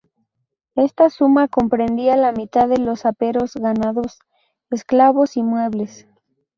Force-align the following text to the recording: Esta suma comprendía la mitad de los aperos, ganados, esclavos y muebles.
Esta 0.73 1.11
suma 1.11 1.47
comprendía 1.47 2.17
la 2.17 2.31
mitad 2.31 2.67
de 2.67 2.79
los 2.79 3.05
aperos, 3.05 3.53
ganados, 3.53 4.17
esclavos 4.71 5.37
y 5.37 5.43
muebles. 5.43 6.07